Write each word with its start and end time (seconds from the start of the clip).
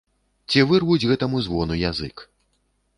Ці 0.53 0.63
вырвуць 0.71 1.07
гэтаму 1.13 1.45
звону 1.49 1.81
язык. 1.91 2.29